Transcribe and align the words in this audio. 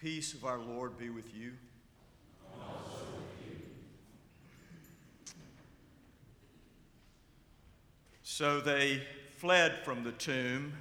peace 0.00 0.32
of 0.32 0.46
our 0.46 0.58
Lord 0.58 0.96
be 0.96 1.10
with 1.10 1.34
you. 1.34 1.52
So 8.22 8.60
they 8.60 9.02
fled 9.36 9.84
from 9.84 10.02
the 10.02 10.12
tomb 10.12 10.72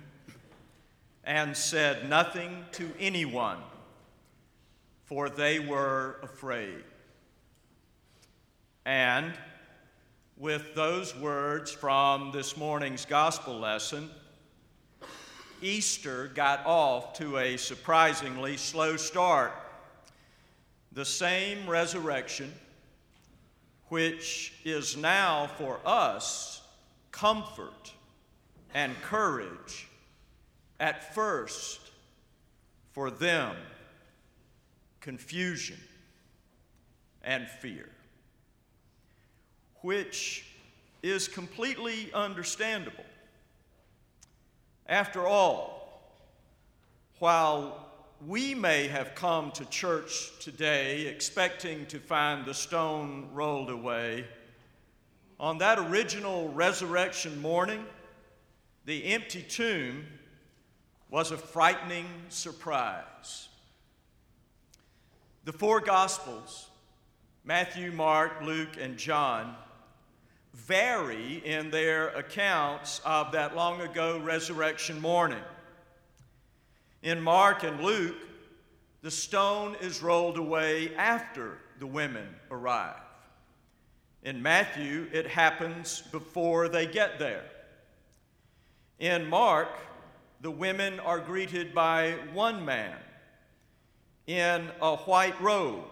and 1.25 1.57
said 1.57 2.09
nothing 2.09 2.63
to 2.71 2.89
anyone, 2.97 3.57
for 5.03 5.29
they 5.29 5.59
were 5.59 6.15
afraid. 6.23 6.85
And 8.85 9.33
with 10.37 10.75
those 10.75 11.13
words 11.13 11.73
from 11.73 12.31
this 12.31 12.55
morning's 12.55 13.03
gospel 13.03 13.59
lesson, 13.59 14.09
Easter 15.61 16.27
got 16.27 16.65
off 16.65 17.13
to 17.13 17.37
a 17.37 17.57
surprisingly 17.57 18.57
slow 18.57 18.97
start. 18.97 19.53
The 20.91 21.05
same 21.05 21.69
resurrection, 21.69 22.53
which 23.87 24.53
is 24.63 24.97
now 24.97 25.49
for 25.57 25.79
us 25.85 26.61
comfort 27.11 27.93
and 28.73 28.95
courage, 29.01 29.87
at 30.79 31.13
first 31.13 31.79
for 32.91 33.11
them 33.11 33.55
confusion 35.01 35.79
and 37.23 37.47
fear, 37.47 37.89
which 39.81 40.45
is 41.01 41.27
completely 41.27 42.11
understandable. 42.13 43.03
After 44.89 45.27
all, 45.27 46.01
while 47.19 47.85
we 48.25 48.55
may 48.55 48.87
have 48.87 49.13
come 49.13 49.51
to 49.51 49.65
church 49.65 50.31
today 50.39 51.05
expecting 51.05 51.85
to 51.85 51.99
find 51.99 52.43
the 52.43 52.55
stone 52.55 53.29
rolled 53.31 53.69
away, 53.69 54.25
on 55.39 55.59
that 55.59 55.77
original 55.77 56.49
resurrection 56.49 57.39
morning, 57.39 57.85
the 58.85 59.13
empty 59.13 59.43
tomb 59.43 60.07
was 61.11 61.29
a 61.29 61.37
frightening 61.37 62.07
surprise. 62.29 63.47
The 65.45 65.53
four 65.53 65.81
Gospels, 65.81 66.67
Matthew, 67.45 67.91
Mark, 67.91 68.41
Luke, 68.41 68.75
and 68.81 68.97
John, 68.97 69.55
vary 70.53 71.41
in 71.45 71.69
their 71.69 72.09
accounts 72.09 73.01
of 73.05 73.31
that 73.31 73.55
long 73.55 73.81
ago 73.81 74.19
resurrection 74.19 74.99
morning. 74.99 75.43
In 77.01 77.21
Mark 77.21 77.63
and 77.63 77.81
Luke, 77.81 78.17
the 79.01 79.11
stone 79.11 79.75
is 79.81 80.01
rolled 80.01 80.37
away 80.37 80.93
after 80.95 81.57
the 81.79 81.87
women 81.87 82.27
arrive. 82.51 82.95
In 84.23 84.41
Matthew, 84.41 85.07
it 85.13 85.27
happens 85.27 86.03
before 86.11 86.67
they 86.67 86.85
get 86.85 87.19
there. 87.19 87.45
In 88.99 89.25
Mark, 89.25 89.69
the 90.41 90.51
women 90.51 90.99
are 90.99 91.19
greeted 91.19 91.73
by 91.73 92.17
one 92.33 92.65
man 92.65 92.97
in 94.27 94.69
a 94.81 94.97
white 94.97 95.39
robe, 95.41 95.85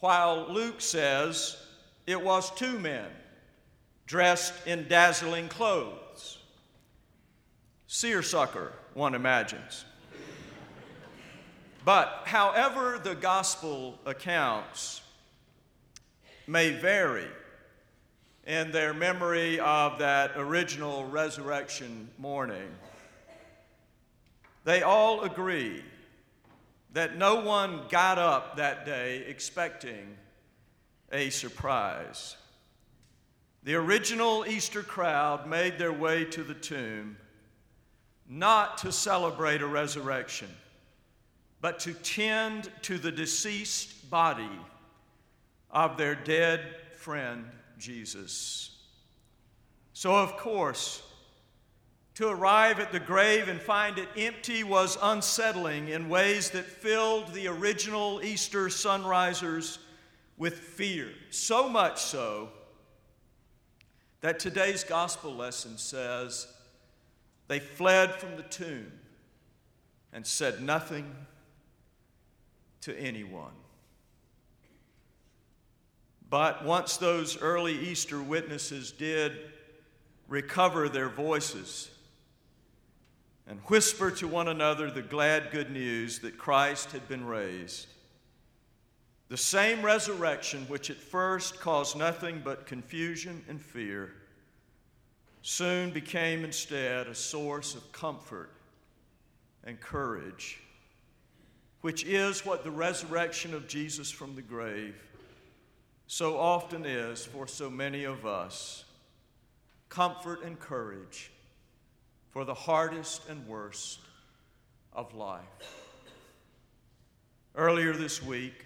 while 0.00 0.46
Luke 0.52 0.80
says 0.80 1.56
it 2.06 2.20
was 2.20 2.50
two 2.50 2.78
men 2.78 3.06
dressed 4.06 4.66
in 4.66 4.86
dazzling 4.88 5.48
clothes. 5.48 6.38
Seersucker, 7.86 8.72
one 8.94 9.14
imagines. 9.14 9.84
But 11.84 12.22
however 12.24 12.98
the 13.02 13.14
gospel 13.14 13.98
accounts 14.06 15.02
may 16.46 16.70
vary 16.70 17.28
in 18.46 18.72
their 18.72 18.94
memory 18.94 19.60
of 19.60 19.98
that 19.98 20.32
original 20.36 21.06
resurrection 21.06 22.08
morning, 22.18 22.68
they 24.64 24.82
all 24.82 25.22
agree 25.22 25.82
that 26.94 27.18
no 27.18 27.40
one 27.40 27.82
got 27.90 28.18
up 28.18 28.56
that 28.56 28.86
day 28.86 29.24
expecting 29.26 30.16
a 31.12 31.28
surprise. 31.30 32.36
The 33.64 33.76
original 33.76 34.44
Easter 34.46 34.82
crowd 34.82 35.46
made 35.46 35.78
their 35.78 35.92
way 35.92 36.26
to 36.26 36.42
the 36.42 36.54
tomb 36.54 37.16
not 38.28 38.78
to 38.78 38.92
celebrate 38.92 39.62
a 39.62 39.66
resurrection, 39.66 40.48
but 41.62 41.78
to 41.80 41.94
tend 41.94 42.70
to 42.82 42.98
the 42.98 43.12
deceased 43.12 44.10
body 44.10 44.50
of 45.70 45.96
their 45.96 46.14
dead 46.14 46.60
friend 46.98 47.46
Jesus. 47.78 48.76
So, 49.94 50.14
of 50.14 50.36
course, 50.36 51.02
to 52.16 52.28
arrive 52.28 52.80
at 52.80 52.92
the 52.92 53.00
grave 53.00 53.48
and 53.48 53.60
find 53.60 53.98
it 53.98 54.08
empty 54.16 54.62
was 54.62 54.98
unsettling 55.00 55.88
in 55.88 56.10
ways 56.10 56.50
that 56.50 56.66
filled 56.66 57.32
the 57.32 57.48
original 57.48 58.20
Easter 58.22 58.66
sunrisers 58.66 59.78
with 60.36 60.58
fear. 60.58 61.08
So 61.30 61.68
much 61.68 62.00
so 62.02 62.50
that 64.24 64.38
today's 64.38 64.84
gospel 64.84 65.34
lesson 65.34 65.76
says 65.76 66.46
they 67.46 67.58
fled 67.58 68.10
from 68.14 68.36
the 68.36 68.42
tomb 68.44 68.90
and 70.14 70.26
said 70.26 70.62
nothing 70.62 71.04
to 72.80 72.98
anyone. 72.98 73.52
But 76.30 76.64
once 76.64 76.96
those 76.96 77.38
early 77.42 77.78
Easter 77.78 78.22
witnesses 78.22 78.92
did 78.92 79.32
recover 80.26 80.88
their 80.88 81.10
voices 81.10 81.90
and 83.46 83.60
whisper 83.66 84.10
to 84.12 84.26
one 84.26 84.48
another 84.48 84.90
the 84.90 85.02
glad 85.02 85.50
good 85.50 85.70
news 85.70 86.20
that 86.20 86.38
Christ 86.38 86.92
had 86.92 87.06
been 87.08 87.26
raised, 87.26 87.88
the 89.28 89.36
same 89.36 89.82
resurrection, 89.82 90.64
which 90.68 90.90
at 90.90 90.96
first 90.96 91.60
caused 91.60 91.96
nothing 91.96 92.42
but 92.44 92.66
confusion 92.66 93.42
and 93.48 93.60
fear, 93.60 94.12
soon 95.42 95.90
became 95.90 96.44
instead 96.44 97.06
a 97.06 97.14
source 97.14 97.74
of 97.74 97.92
comfort 97.92 98.50
and 99.64 99.80
courage, 99.80 100.60
which 101.80 102.04
is 102.04 102.44
what 102.44 102.64
the 102.64 102.70
resurrection 102.70 103.54
of 103.54 103.66
Jesus 103.66 104.10
from 104.10 104.34
the 104.34 104.42
grave 104.42 104.94
so 106.06 106.38
often 106.38 106.84
is 106.84 107.24
for 107.24 107.46
so 107.46 107.70
many 107.70 108.04
of 108.04 108.26
us 108.26 108.84
comfort 109.88 110.44
and 110.44 110.58
courage 110.58 111.30
for 112.30 112.44
the 112.44 112.54
hardest 112.54 113.28
and 113.28 113.46
worst 113.46 114.00
of 114.92 115.14
life. 115.14 115.42
Earlier 117.54 117.92
this 117.92 118.22
week, 118.22 118.64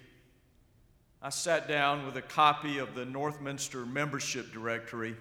I 1.20 1.30
sat 1.30 1.66
down 1.66 2.06
with 2.06 2.16
a 2.16 2.22
copy 2.22 2.78
of 2.78 2.94
the 2.94 3.04
Northminster 3.04 3.84
membership 3.84 4.52
directory 4.52 5.16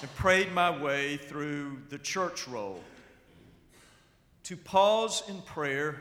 and 0.00 0.14
prayed 0.14 0.52
my 0.52 0.70
way 0.70 1.16
through 1.16 1.82
the 1.88 1.98
church 1.98 2.46
roll 2.46 2.80
to 4.44 4.56
pause 4.56 5.24
in 5.28 5.42
prayer 5.42 6.00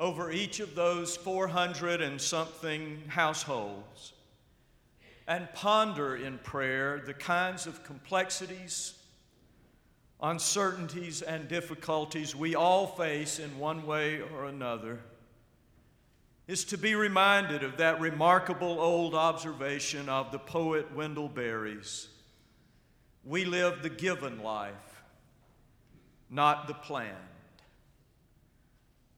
over 0.00 0.32
each 0.32 0.58
of 0.58 0.74
those 0.74 1.16
400 1.16 2.00
and 2.00 2.20
something 2.20 3.04
households 3.06 4.14
and 5.28 5.48
ponder 5.54 6.16
in 6.16 6.38
prayer 6.38 7.00
the 7.06 7.14
kinds 7.14 7.68
of 7.68 7.84
complexities, 7.84 8.94
uncertainties, 10.20 11.22
and 11.22 11.46
difficulties 11.46 12.34
we 12.34 12.56
all 12.56 12.88
face 12.88 13.38
in 13.38 13.60
one 13.60 13.86
way 13.86 14.22
or 14.34 14.46
another 14.46 14.98
is 16.48 16.64
to 16.64 16.78
be 16.78 16.94
reminded 16.94 17.62
of 17.62 17.76
that 17.76 18.00
remarkable 18.00 18.80
old 18.80 19.14
observation 19.14 20.08
of 20.08 20.32
the 20.32 20.38
poet 20.38 20.90
Wendell 20.96 21.28
Berry's. 21.28 22.08
We 23.22 23.44
live 23.44 23.82
the 23.82 23.90
given 23.90 24.42
life, 24.42 25.02
not 26.30 26.66
the 26.66 26.72
planned. 26.72 27.14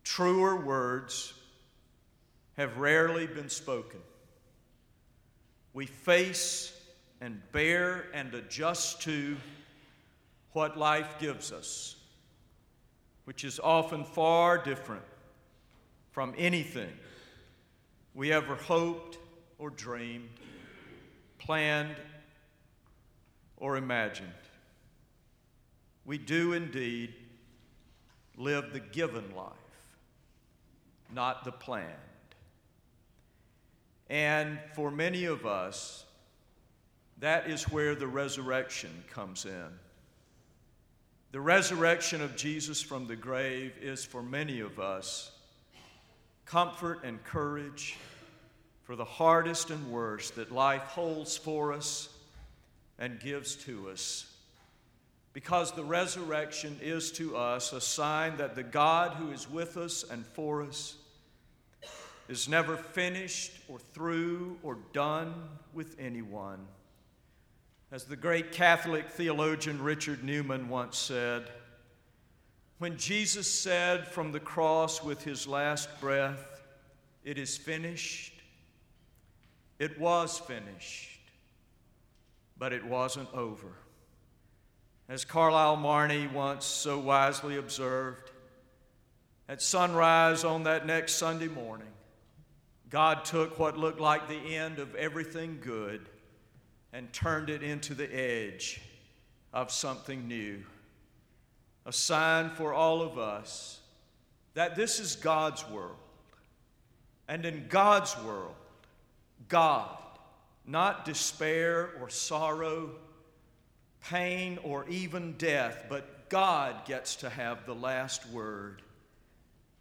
Truer 0.02 0.56
words 0.56 1.32
have 2.56 2.78
rarely 2.78 3.28
been 3.28 3.48
spoken. 3.48 4.00
We 5.72 5.86
face 5.86 6.76
and 7.20 7.40
bear 7.52 8.06
and 8.12 8.34
adjust 8.34 9.02
to 9.02 9.36
what 10.50 10.76
life 10.76 11.20
gives 11.20 11.52
us, 11.52 11.94
which 13.24 13.44
is 13.44 13.60
often 13.60 14.02
far 14.02 14.58
different 14.58 15.04
from 16.10 16.34
anything 16.36 16.90
we 18.14 18.32
ever 18.32 18.54
hoped 18.54 19.18
or 19.58 19.70
dreamed, 19.70 20.28
planned 21.38 21.96
or 23.56 23.76
imagined. 23.76 24.28
We 26.04 26.18
do 26.18 26.54
indeed 26.54 27.14
live 28.36 28.72
the 28.72 28.80
given 28.80 29.34
life, 29.36 29.52
not 31.14 31.44
the 31.44 31.52
planned. 31.52 31.86
And 34.08 34.58
for 34.74 34.90
many 34.90 35.26
of 35.26 35.46
us, 35.46 36.04
that 37.18 37.48
is 37.48 37.64
where 37.64 37.94
the 37.94 38.08
resurrection 38.08 39.04
comes 39.12 39.44
in. 39.44 39.68
The 41.32 41.40
resurrection 41.40 42.22
of 42.22 42.34
Jesus 42.34 42.82
from 42.82 43.06
the 43.06 43.14
grave 43.14 43.74
is 43.80 44.04
for 44.04 44.22
many 44.22 44.60
of 44.60 44.80
us 44.80 45.30
comfort 46.46 47.04
and 47.04 47.22
courage 47.24 47.96
for 48.84 48.96
the 48.96 49.04
hardest 49.04 49.70
and 49.70 49.90
worst 49.90 50.34
that 50.34 50.50
life 50.50 50.82
holds 50.82 51.36
for 51.36 51.72
us 51.72 52.08
and 52.98 53.20
gives 53.20 53.54
to 53.54 53.88
us. 53.88 54.26
Because 55.32 55.72
the 55.72 55.84
resurrection 55.84 56.76
is 56.82 57.12
to 57.12 57.36
us 57.36 57.72
a 57.72 57.80
sign 57.80 58.36
that 58.38 58.56
the 58.56 58.64
God 58.64 59.12
who 59.12 59.30
is 59.30 59.48
with 59.48 59.76
us 59.76 60.04
and 60.10 60.26
for 60.26 60.62
us 60.62 60.96
is 62.28 62.48
never 62.48 62.76
finished 62.76 63.52
or 63.68 63.78
through 63.92 64.58
or 64.62 64.78
done 64.92 65.34
with 65.72 65.96
anyone. 65.98 66.66
As 67.92 68.04
the 68.04 68.16
great 68.16 68.52
Catholic 68.52 69.08
theologian 69.08 69.82
Richard 69.82 70.22
Newman 70.22 70.68
once 70.68 70.96
said, 70.96 71.48
when 72.80 72.96
Jesus 72.96 73.46
said 73.46 74.08
from 74.08 74.32
the 74.32 74.40
cross 74.40 75.04
with 75.04 75.22
his 75.22 75.46
last 75.46 75.88
breath, 76.00 76.62
It 77.22 77.36
is 77.36 77.58
finished, 77.58 78.32
it 79.78 80.00
was 80.00 80.38
finished, 80.38 81.20
but 82.56 82.72
it 82.72 82.82
wasn't 82.82 83.32
over. 83.34 83.68
As 85.10 85.26
Carlyle 85.26 85.76
Marney 85.76 86.26
once 86.26 86.64
so 86.64 86.98
wisely 86.98 87.58
observed, 87.58 88.30
at 89.46 89.60
sunrise 89.60 90.42
on 90.42 90.62
that 90.62 90.86
next 90.86 91.16
Sunday 91.16 91.48
morning, 91.48 91.92
God 92.88 93.26
took 93.26 93.58
what 93.58 93.76
looked 93.76 94.00
like 94.00 94.26
the 94.26 94.56
end 94.56 94.78
of 94.78 94.94
everything 94.94 95.58
good 95.60 96.08
and 96.94 97.12
turned 97.12 97.50
it 97.50 97.62
into 97.62 97.92
the 97.92 98.10
edge 98.10 98.80
of 99.52 99.70
something 99.70 100.26
new. 100.26 100.64
A 101.86 101.92
sign 101.92 102.50
for 102.50 102.72
all 102.72 103.02
of 103.02 103.18
us 103.18 103.80
that 104.54 104.76
this 104.76 105.00
is 105.00 105.16
God's 105.16 105.68
world. 105.68 105.96
And 107.28 107.46
in 107.46 107.66
God's 107.68 108.16
world, 108.22 108.54
God, 109.48 109.96
not 110.66 111.04
despair 111.04 111.90
or 112.00 112.08
sorrow, 112.08 112.90
pain 114.08 114.58
or 114.64 114.88
even 114.88 115.34
death, 115.38 115.86
but 115.88 116.28
God 116.28 116.84
gets 116.86 117.16
to 117.16 117.30
have 117.30 117.66
the 117.66 117.74
last 117.74 118.28
word. 118.30 118.82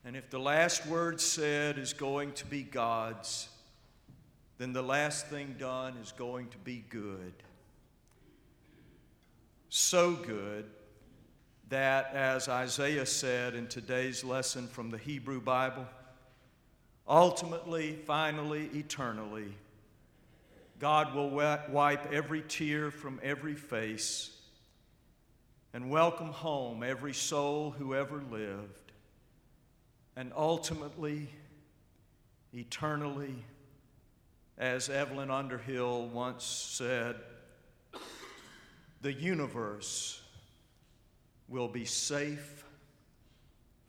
And 0.05 0.15
if 0.15 0.29
the 0.29 0.39
last 0.39 0.85
word 0.85 1.19
said 1.19 1.77
is 1.77 1.93
going 1.93 2.33
to 2.33 2.45
be 2.45 2.63
God's, 2.63 3.49
then 4.57 4.73
the 4.73 4.83
last 4.83 5.27
thing 5.27 5.55
done 5.57 5.95
is 6.01 6.11
going 6.11 6.49
to 6.49 6.57
be 6.59 6.83
good. 6.89 7.33
So 9.69 10.13
good 10.13 10.65
that, 11.69 12.13
as 12.13 12.49
Isaiah 12.49 13.05
said 13.05 13.53
in 13.53 13.67
today's 13.67 14.23
lesson 14.23 14.67
from 14.67 14.89
the 14.89 14.97
Hebrew 14.97 15.39
Bible, 15.39 15.85
ultimately, 17.07 17.93
finally, 18.05 18.69
eternally, 18.73 19.53
God 20.79 21.13
will 21.13 21.29
wipe 21.29 22.11
every 22.11 22.41
tear 22.41 22.89
from 22.89 23.19
every 23.21 23.55
face 23.55 24.35
and 25.73 25.91
welcome 25.91 26.31
home 26.31 26.81
every 26.81 27.13
soul 27.13 27.69
who 27.71 27.93
ever 27.93 28.23
lived. 28.31 28.91
And 30.15 30.31
ultimately, 30.35 31.29
eternally, 32.53 33.35
as 34.57 34.89
Evelyn 34.89 35.29
Underhill 35.29 36.07
once 36.07 36.43
said, 36.43 37.15
the 39.01 39.13
universe 39.13 40.18
will 41.49 41.67
be 41.67 41.85
safe 41.85 42.63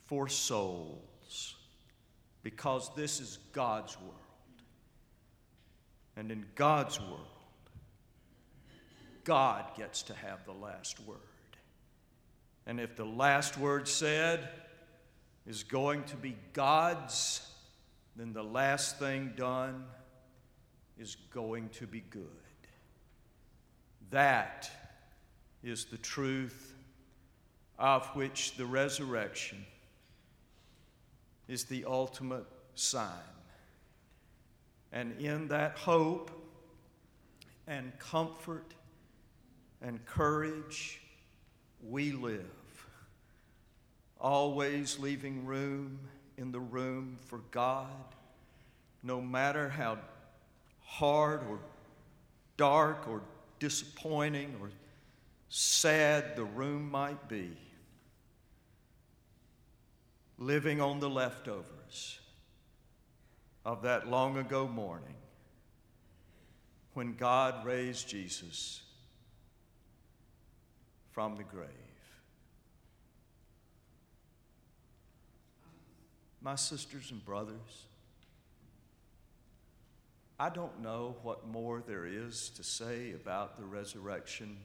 for 0.06 0.28
souls 0.28 1.56
because 2.42 2.90
this 2.96 3.20
is 3.20 3.38
God's 3.52 3.96
world. 4.00 4.14
And 6.16 6.32
in 6.32 6.44
God's 6.54 6.98
world, 6.98 7.26
God 9.24 9.64
gets 9.76 10.02
to 10.04 10.14
have 10.14 10.44
the 10.44 10.52
last 10.52 10.98
word. 11.06 11.18
And 12.66 12.80
if 12.80 12.96
the 12.96 13.04
last 13.04 13.58
word 13.58 13.86
said 13.86 14.48
is 15.46 15.62
going 15.62 16.04
to 16.04 16.16
be 16.16 16.36
God's, 16.52 17.46
then 18.16 18.32
the 18.32 18.42
last 18.42 18.98
thing 18.98 19.32
done 19.36 19.84
is 20.98 21.16
going 21.32 21.68
to 21.70 21.86
be 21.86 22.00
good. 22.10 22.26
That 24.10 24.70
is 25.62 25.84
the 25.84 25.98
truth 25.98 26.69
of 27.80 28.06
which 28.08 28.56
the 28.56 28.66
resurrection 28.66 29.64
is 31.48 31.64
the 31.64 31.86
ultimate 31.86 32.44
sign. 32.74 33.08
And 34.92 35.18
in 35.18 35.48
that 35.48 35.78
hope 35.78 36.30
and 37.66 37.98
comfort 37.98 38.74
and 39.80 40.04
courage, 40.04 41.00
we 41.82 42.12
live, 42.12 42.44
always 44.20 44.98
leaving 44.98 45.46
room 45.46 45.98
in 46.36 46.52
the 46.52 46.60
room 46.60 47.16
for 47.24 47.38
God, 47.50 47.86
no 49.02 49.22
matter 49.22 49.70
how 49.70 49.96
hard 50.84 51.40
or 51.48 51.58
dark 52.58 53.08
or 53.08 53.22
disappointing 53.58 54.54
or 54.60 54.70
sad 55.48 56.36
the 56.36 56.44
room 56.44 56.90
might 56.90 57.26
be. 57.26 57.56
Living 60.40 60.80
on 60.80 61.00
the 61.00 61.10
leftovers 61.10 62.18
of 63.64 63.82
that 63.82 64.08
long 64.08 64.38
ago 64.38 64.66
morning 64.66 65.14
when 66.94 67.14
God 67.14 67.64
raised 67.64 68.08
Jesus 68.08 68.82
from 71.12 71.36
the 71.36 71.44
grave. 71.44 71.68
My 76.40 76.54
sisters 76.54 77.10
and 77.10 77.22
brothers, 77.22 77.84
I 80.38 80.48
don't 80.48 80.80
know 80.80 81.16
what 81.22 81.46
more 81.46 81.82
there 81.86 82.06
is 82.06 82.48
to 82.56 82.64
say 82.64 83.12
about 83.12 83.58
the 83.58 83.66
resurrection 83.66 84.56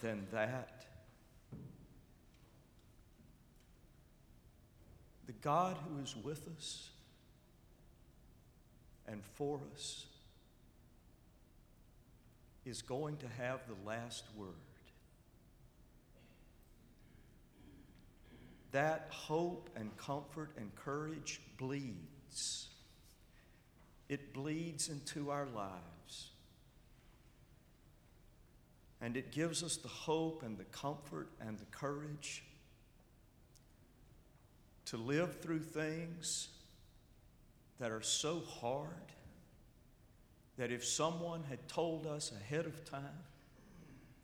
than 0.00 0.28
that. 0.30 0.86
The 5.26 5.29
God 5.42 5.76
who 5.88 6.02
is 6.02 6.14
with 6.16 6.46
us 6.56 6.90
and 9.06 9.22
for 9.34 9.60
us 9.74 10.06
is 12.64 12.82
going 12.82 13.16
to 13.18 13.26
have 13.38 13.60
the 13.66 13.88
last 13.88 14.24
word. 14.36 14.48
That 18.72 19.08
hope 19.10 19.70
and 19.74 19.96
comfort 19.96 20.50
and 20.56 20.74
courage 20.76 21.40
bleeds 21.58 22.70
it 24.10 24.34
bleeds 24.34 24.88
into 24.88 25.30
our 25.30 25.46
lives. 25.54 26.30
And 29.00 29.16
it 29.16 29.30
gives 29.30 29.62
us 29.62 29.76
the 29.76 29.86
hope 29.86 30.42
and 30.42 30.58
the 30.58 30.64
comfort 30.64 31.28
and 31.40 31.56
the 31.56 31.64
courage 31.66 32.42
to 34.90 34.96
live 34.96 35.40
through 35.40 35.60
things 35.60 36.48
that 37.78 37.92
are 37.92 38.02
so 38.02 38.42
hard 38.60 38.88
that 40.58 40.72
if 40.72 40.84
someone 40.84 41.44
had 41.48 41.68
told 41.68 42.08
us 42.08 42.32
ahead 42.32 42.66
of 42.66 42.84
time 42.84 43.22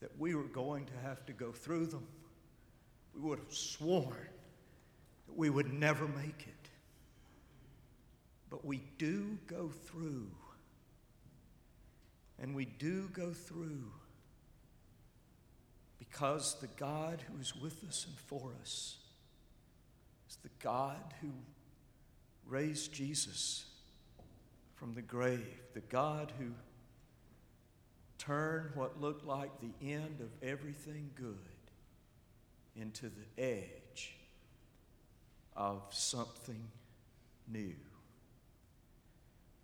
that 0.00 0.10
we 0.18 0.34
were 0.34 0.42
going 0.42 0.84
to 0.84 0.92
have 1.04 1.24
to 1.24 1.32
go 1.32 1.52
through 1.52 1.86
them, 1.86 2.04
we 3.14 3.20
would 3.20 3.38
have 3.38 3.54
sworn 3.54 4.28
that 5.28 5.36
we 5.36 5.50
would 5.50 5.72
never 5.72 6.08
make 6.08 6.48
it. 6.48 6.68
But 8.50 8.64
we 8.64 8.82
do 8.98 9.38
go 9.46 9.68
through. 9.68 10.26
And 12.42 12.56
we 12.56 12.64
do 12.64 13.08
go 13.12 13.30
through 13.30 13.92
because 16.00 16.56
the 16.60 16.66
God 16.76 17.22
who 17.30 17.40
is 17.40 17.54
with 17.54 17.84
us 17.88 18.04
and 18.08 18.18
for 18.18 18.50
us 18.60 18.98
is 20.28 20.36
the 20.42 20.50
God 20.60 21.14
who 21.20 21.30
raised 22.46 22.92
Jesus 22.92 23.64
from 24.74 24.94
the 24.94 25.02
grave, 25.02 25.58
the 25.74 25.80
God 25.80 26.32
who 26.38 26.46
turned 28.18 28.74
what 28.74 29.00
looked 29.00 29.24
like 29.24 29.50
the 29.60 29.86
end 29.86 30.20
of 30.20 30.28
everything 30.42 31.10
good 31.14 31.36
into 32.74 33.08
the 33.08 33.42
edge 33.42 34.16
of 35.56 35.82
something 35.90 36.68
new. 37.48 37.74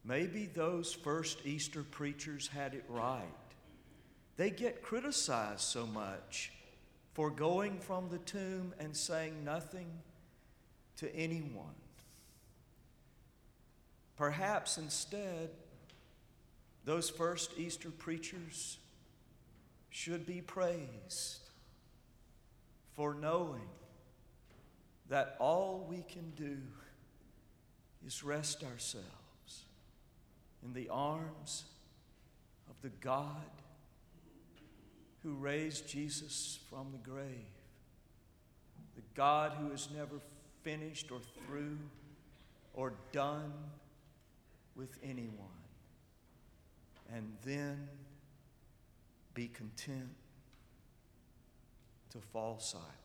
Maybe 0.05 0.47
those 0.47 0.93
first 0.93 1.41
Easter 1.45 1.83
preachers 1.83 2.49
had 2.49 2.75
it 2.75 2.85
right. 2.89 3.23
They 4.37 4.51
get 4.51 4.83
criticized 4.83 5.61
so 5.61 5.87
much 5.87 6.53
for 7.13 7.31
going 7.31 7.79
from 7.79 8.09
the 8.09 8.19
tomb 8.19 8.75
and 8.81 8.97
saying 8.97 9.45
nothing 9.45 9.87
to 11.03 11.17
anyone. 11.17 11.75
Perhaps 14.17 14.79
instead, 14.79 15.51
those 16.85 17.11
first 17.11 17.59
Easter 17.59 17.91
preachers 17.91 18.79
should 19.91 20.25
be 20.25 20.41
praised 20.41 21.41
for 22.95 23.15
knowing 23.15 23.69
that 25.09 25.35
all 25.41 25.85
we 25.91 26.05
can 26.09 26.31
do 26.37 26.57
is 28.07 28.23
rest 28.23 28.63
ourselves 28.63 29.65
in 30.65 30.73
the 30.73 30.89
arms 30.89 31.65
of 32.71 32.77
the 32.81 32.97
God 33.01 33.51
who 35.25 35.35
raised 35.35 35.89
Jesus 35.89 36.61
from 36.71 36.93
the 36.93 37.11
grave, 37.11 37.27
the 38.95 39.03
God 39.17 39.55
who 39.59 39.73
is 39.73 39.89
never 39.93 40.21
finished 40.63 41.11
or 41.11 41.21
through 41.47 41.79
or 42.75 42.95
done 43.13 43.53
with 44.75 44.99
anyone, 45.03 45.61
and 47.13 47.31
then 47.45 47.89
be 49.35 49.49
content 49.49 50.09
to 52.11 52.19
fall 52.19 52.59
silent. 52.59 53.02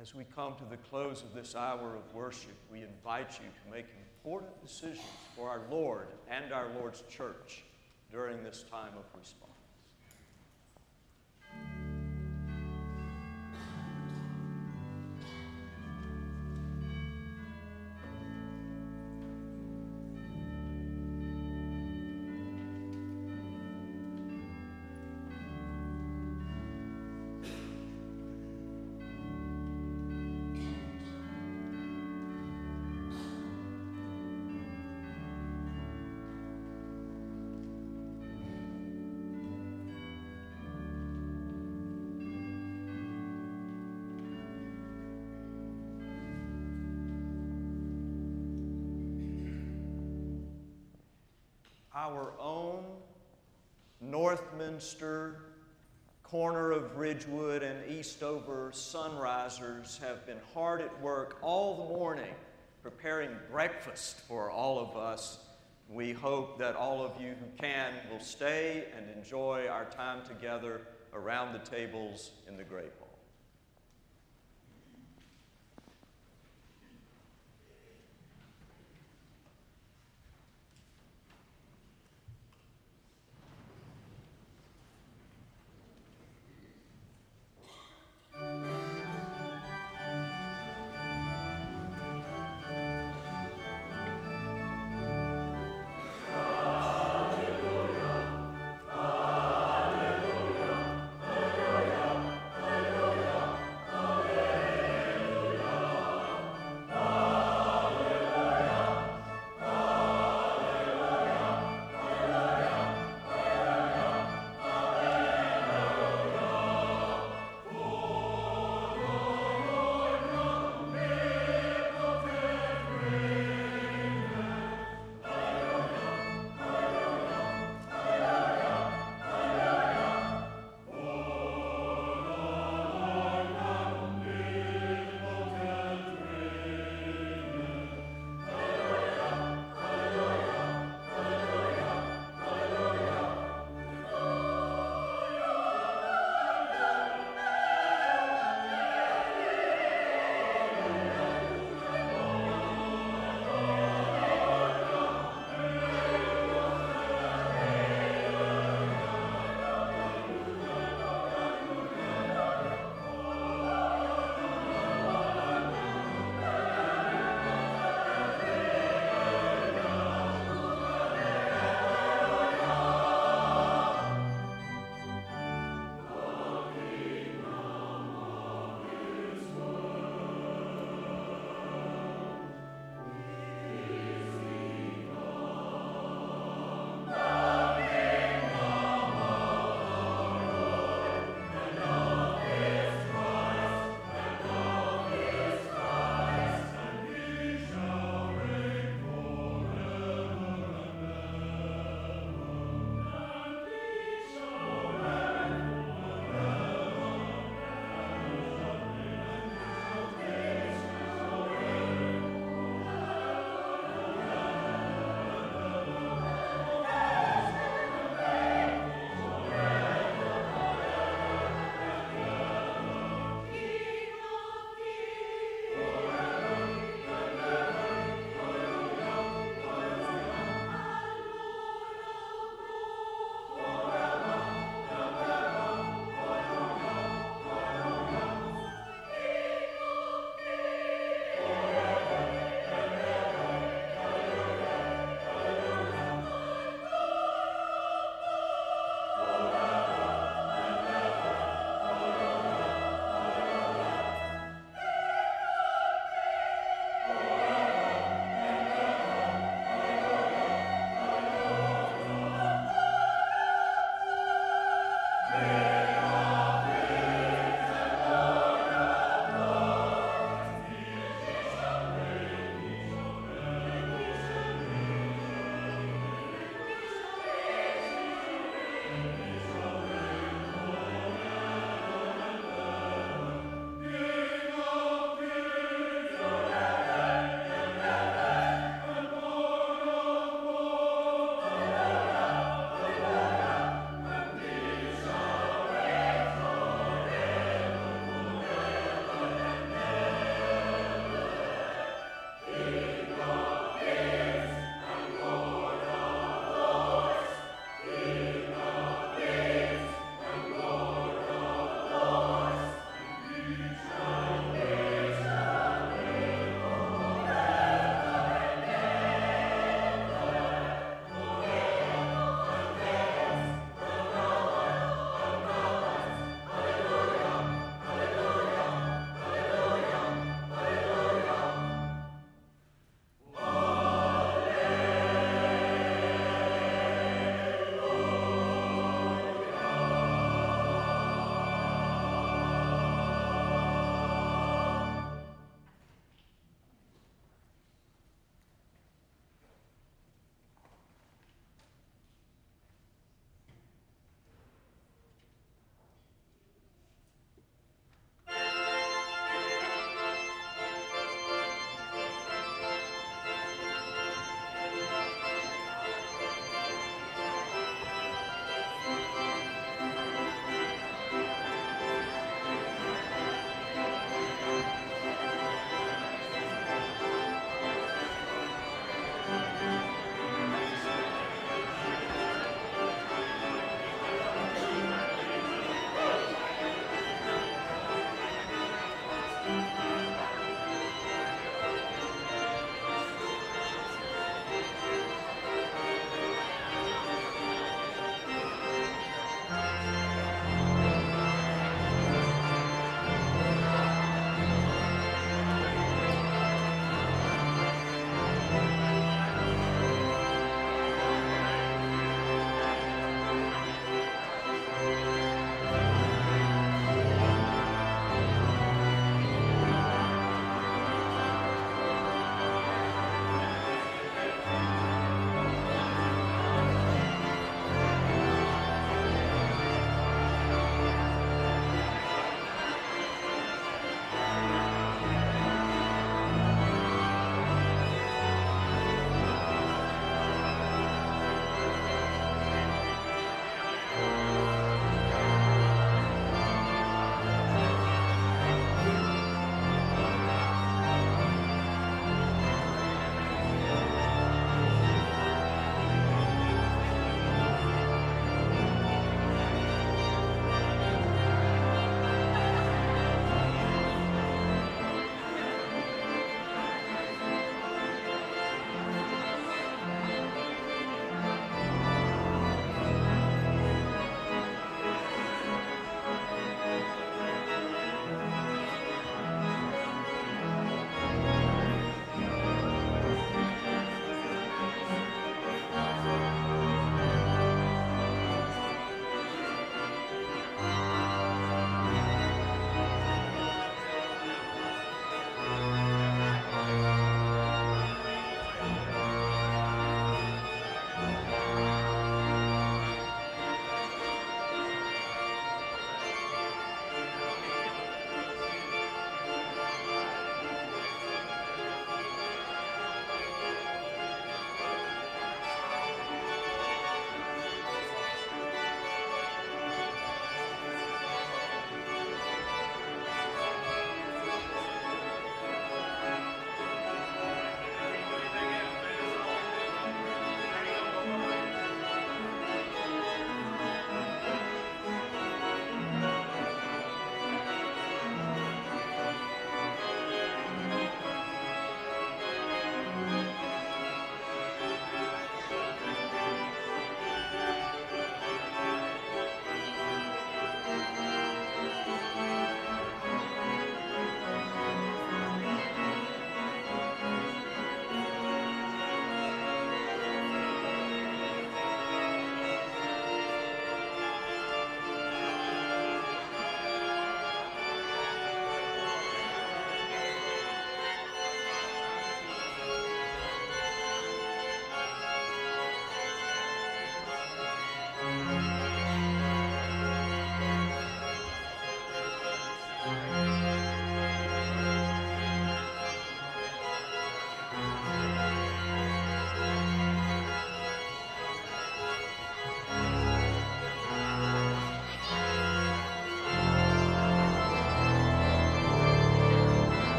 As 0.00 0.14
we 0.14 0.24
come 0.34 0.54
to 0.56 0.64
the 0.64 0.78
close 0.78 1.22
of 1.22 1.34
this 1.34 1.54
hour 1.54 1.94
of 1.94 2.14
worship, 2.14 2.56
we 2.72 2.82
invite 2.82 3.32
you 3.32 3.48
to 3.48 3.76
make 3.76 3.84
important 4.24 4.58
decisions 4.66 5.04
for 5.36 5.50
our 5.50 5.60
Lord 5.70 6.06
and 6.30 6.54
our 6.54 6.68
Lord's 6.78 7.02
church 7.10 7.64
during 8.10 8.42
this 8.42 8.64
time 8.70 8.92
of 8.96 9.04
response. 9.18 9.59
Our 52.00 52.32
own 52.40 52.82
Northminster, 54.02 55.34
corner 56.22 56.72
of 56.72 56.96
Ridgewood, 56.96 57.62
and 57.62 57.78
Eastover 57.90 58.70
sunrisers 58.72 60.00
have 60.00 60.24
been 60.24 60.38
hard 60.54 60.80
at 60.80 61.02
work 61.02 61.36
all 61.42 61.76
the 61.76 61.94
morning 61.94 62.32
preparing 62.82 63.28
breakfast 63.50 64.22
for 64.26 64.50
all 64.50 64.78
of 64.78 64.96
us. 64.96 65.40
We 65.90 66.12
hope 66.12 66.58
that 66.58 66.74
all 66.74 67.04
of 67.04 67.20
you 67.20 67.34
who 67.38 67.62
can 67.62 67.92
will 68.10 68.20
stay 68.20 68.86
and 68.96 69.04
enjoy 69.14 69.66
our 69.70 69.84
time 69.84 70.24
together 70.26 70.80
around 71.12 71.52
the 71.52 71.58
tables 71.58 72.30
in 72.48 72.56
the 72.56 72.64
Great 72.64 72.92
Hall. 72.98 73.19